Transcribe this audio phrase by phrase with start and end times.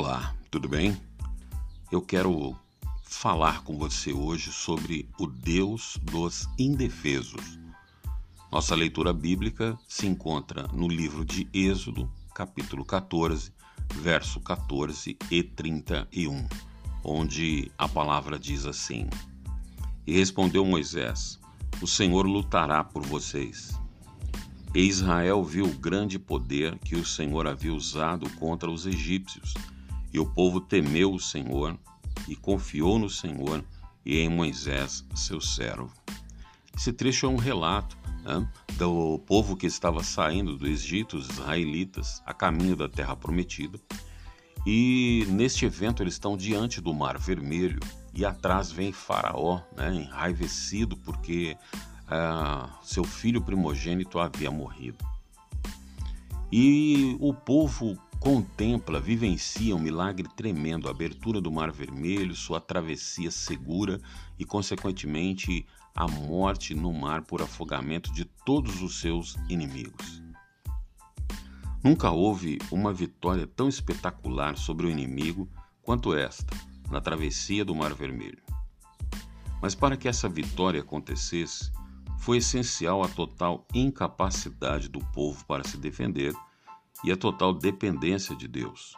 [0.00, 0.96] Olá, tudo bem?
[1.90, 2.56] Eu quero
[3.02, 7.58] falar com você hoje sobre o Deus dos indefesos.
[8.52, 13.52] Nossa leitura bíblica se encontra no livro de Êxodo, capítulo 14,
[13.96, 16.46] verso 14 e 31,
[17.02, 19.08] onde a palavra diz assim:
[20.06, 21.40] E respondeu Moisés:
[21.82, 23.72] O Senhor lutará por vocês.
[24.72, 29.54] E Israel viu o grande poder que o Senhor havia usado contra os egípcios
[30.12, 31.78] e o povo temeu o Senhor
[32.26, 33.64] e confiou no Senhor
[34.04, 35.92] e em Moisés, seu servo.
[36.76, 42.22] Esse trecho é um relato né, do povo que estava saindo do Egito, os israelitas,
[42.24, 43.78] a caminho da terra prometida.
[44.66, 47.80] E neste evento eles estão diante do Mar Vermelho
[48.14, 51.56] e atrás vem Faraó, né, enraivecido porque
[52.04, 55.04] uh, seu filho primogênito havia morrido.
[56.50, 63.30] E o povo contempla, vivencia um milagre tremendo, a abertura do Mar Vermelho, sua travessia
[63.30, 64.00] segura
[64.38, 70.22] e, consequentemente, a morte no mar por afogamento de todos os seus inimigos.
[71.82, 75.48] Nunca houve uma vitória tão espetacular sobre o inimigo
[75.82, 76.56] quanto esta,
[76.90, 78.42] na travessia do Mar Vermelho.
[79.62, 81.72] Mas para que essa vitória acontecesse,
[82.18, 86.34] foi essencial a total incapacidade do povo para se defender
[87.04, 88.94] e a total dependência de Deus.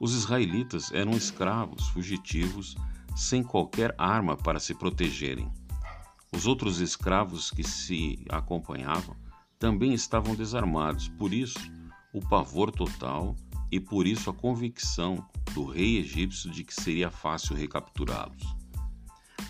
[0.00, 2.76] Os israelitas eram escravos, fugitivos,
[3.16, 5.50] sem qualquer arma para se protegerem.
[6.32, 9.16] Os outros escravos que se acompanhavam
[9.58, 11.58] também estavam desarmados, por isso
[12.12, 13.34] o pavor total
[13.70, 18.64] e por isso a convicção do rei egípcio de que seria fácil recapturá-los.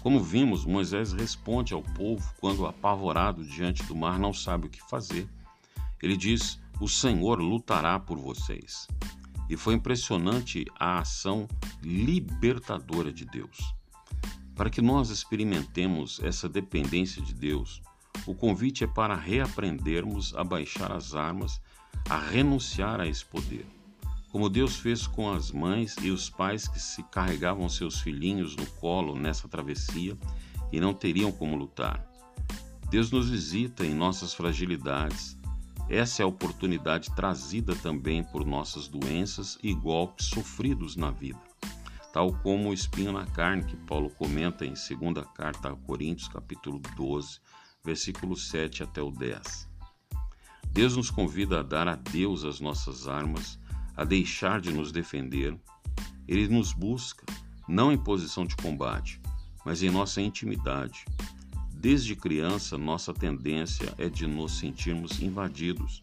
[0.00, 4.82] Como vimos, Moisés responde ao povo quando, apavorado diante do mar, não sabe o que
[4.82, 5.28] fazer.
[6.02, 8.86] Ele diz: o Senhor lutará por vocês.
[9.48, 11.46] E foi impressionante a ação
[11.82, 13.74] libertadora de Deus.
[14.54, 17.82] Para que nós experimentemos essa dependência de Deus,
[18.26, 21.60] o convite é para reaprendermos a baixar as armas,
[22.08, 23.66] a renunciar a esse poder.
[24.30, 28.66] Como Deus fez com as mães e os pais que se carregavam seus filhinhos no
[28.66, 30.16] colo nessa travessia
[30.72, 32.04] e não teriam como lutar.
[32.90, 35.36] Deus nos visita em nossas fragilidades,
[35.88, 41.40] essa é a oportunidade trazida também por nossas doenças e golpes sofridos na vida,
[42.12, 46.80] tal como o espinho na carne que Paulo comenta em 2 carta a Coríntios, capítulo
[46.96, 47.38] 12,
[47.84, 49.68] versículo 7 até o 10.
[50.70, 53.60] Deus nos convida a dar a Deus as nossas armas,
[53.94, 55.56] a deixar de nos defender.
[56.26, 57.24] Ele nos busca,
[57.68, 59.20] não em posição de combate,
[59.64, 61.04] mas em nossa intimidade,
[61.84, 66.02] Desde criança, nossa tendência é de nos sentirmos invadidos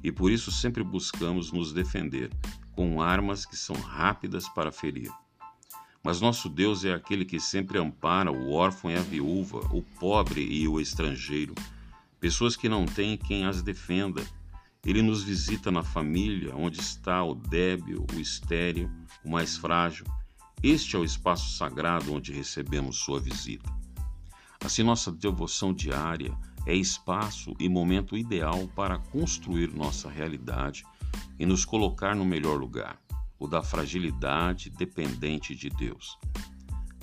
[0.00, 2.30] e por isso sempre buscamos nos defender
[2.70, 5.10] com armas que são rápidas para ferir.
[6.00, 10.42] Mas nosso Deus é aquele que sempre ampara o órfão e a viúva, o pobre
[10.42, 11.56] e o estrangeiro,
[12.20, 14.24] pessoas que não têm quem as defenda.
[14.84, 18.88] Ele nos visita na família, onde está o débil, o estéril,
[19.24, 20.06] o mais frágil.
[20.62, 23.74] Este é o espaço sagrado onde recebemos sua visita.
[24.66, 30.84] Assim, nossa devoção diária é espaço e momento ideal para construir nossa realidade
[31.38, 33.00] e nos colocar no melhor lugar,
[33.38, 36.18] o da fragilidade dependente de Deus.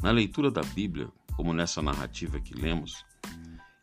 [0.01, 1.07] Na leitura da Bíblia,
[1.37, 3.05] como nessa narrativa que lemos,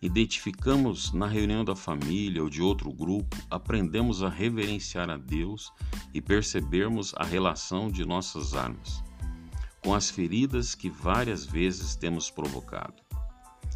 [0.03, 5.73] identificamos na reunião da família ou de outro grupo, aprendemos a reverenciar a Deus
[6.13, 9.03] e percebermos a relação de nossas armas
[9.83, 13.10] com as feridas que várias vezes temos provocado.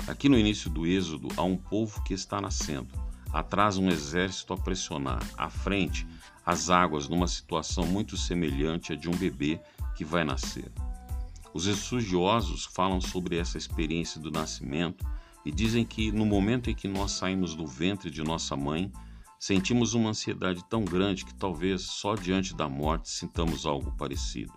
[0.07, 2.89] Aqui no início do Êxodo há um povo que está nascendo,
[3.33, 6.07] atrás um exército a pressionar, à frente
[6.45, 9.59] as águas numa situação muito semelhante à de um bebê
[9.97, 10.71] que vai nascer.
[11.55, 15.07] Os estudiosos falam sobre essa experiência do nascimento
[15.43, 18.93] e dizem que no momento em que nós saímos do ventre de nossa mãe,
[19.41, 24.53] sentimos uma ansiedade tão grande que talvez só diante da morte sintamos algo parecido.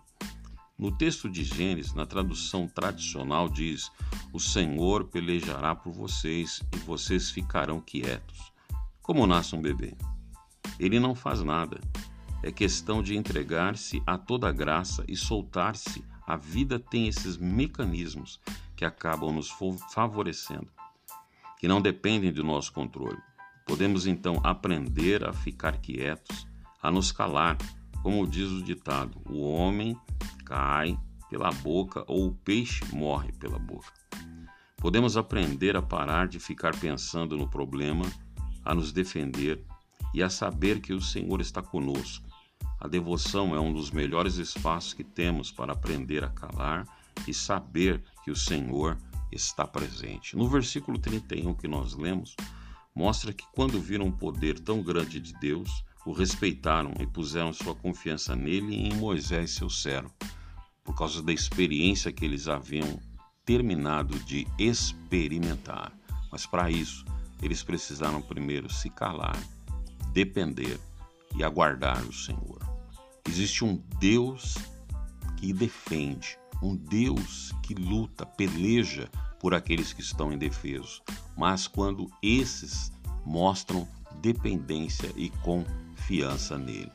[0.78, 3.92] No texto de Gênesis, na tradução tradicional, diz:
[4.32, 8.54] O Senhor pelejará por vocês e vocês ficarão quietos.
[9.02, 9.98] Como nasce um bebê?
[10.80, 11.80] Ele não faz nada.
[12.44, 16.06] É questão de entregar-se a toda graça e soltar-se.
[16.28, 18.40] A vida tem esses mecanismos
[18.76, 19.50] que acabam nos
[19.92, 20.68] favorecendo,
[21.58, 23.18] que não dependem do nosso controle.
[23.66, 26.46] Podemos então aprender a ficar quietos,
[26.84, 27.58] a nos calar,
[28.04, 29.98] como diz o ditado: o homem
[30.48, 30.98] cai
[31.30, 33.92] pela boca ou o peixe morre pela boca.
[34.78, 38.06] Podemos aprender a parar de ficar pensando no problema,
[38.64, 39.62] a nos defender
[40.14, 42.26] e a saber que o Senhor está conosco
[42.80, 46.88] A devoção é um dos melhores espaços que temos para aprender a calar
[47.28, 48.98] e saber que o Senhor
[49.32, 50.38] está presente.
[50.38, 52.36] No versículo 31 que nós lemos,
[52.96, 57.76] mostra que quando viram o poder tão grande de Deus, o respeitaram e puseram sua
[57.76, 60.14] confiança nele e em Moisés, seu servo,
[60.88, 62.98] por causa da experiência que eles haviam
[63.46, 65.92] terminado de experimentar.
[66.32, 67.04] Mas para isso,
[67.42, 69.38] eles precisaram primeiro se calar,
[70.14, 70.80] depender
[71.36, 72.60] e aguardar o Senhor.
[73.28, 74.56] Existe um Deus
[75.36, 79.10] que defende, um Deus que luta, peleja
[79.42, 81.04] por aqueles que estão indefesos,
[81.38, 82.94] mas quando esses
[83.26, 83.86] mostram
[84.22, 86.92] dependência e confiança nele.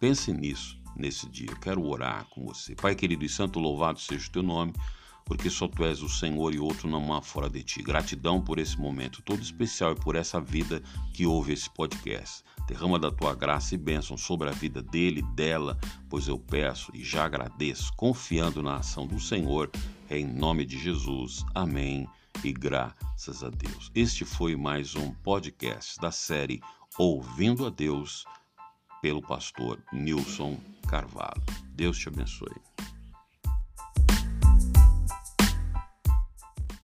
[0.00, 1.54] Pense nisso nesse dia.
[1.60, 2.74] Quero orar com você.
[2.74, 4.72] Pai querido e santo, louvado seja o teu nome,
[5.24, 7.82] porque só tu és o Senhor e outro não há fora de ti.
[7.82, 10.82] Gratidão por esse momento todo especial e por essa vida
[11.12, 12.44] que ouve esse podcast.
[12.66, 17.02] Derrama da tua graça e bênção sobre a vida dele, dela, pois eu peço e
[17.02, 19.70] já agradeço, confiando na ação do Senhor,
[20.10, 21.44] em nome de Jesus.
[21.54, 22.08] Amém
[22.42, 23.90] e graças a Deus.
[23.94, 26.60] Este foi mais um podcast da série
[26.96, 28.24] Ouvindo a Deus,
[29.04, 30.56] pelo pastor Nilson
[30.88, 31.42] Carvalho.
[31.74, 32.73] Deus te abençoe.